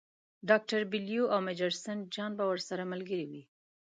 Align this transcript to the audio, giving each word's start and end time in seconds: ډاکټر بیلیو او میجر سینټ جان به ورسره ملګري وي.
ډاکټر 0.49 0.79
بیلیو 0.91 1.23
او 1.33 1.39
میجر 1.45 1.71
سینټ 1.83 2.03
جان 2.15 2.31
به 2.37 2.43
ورسره 2.51 2.83
ملګري 2.93 3.25
وي. 3.31 3.43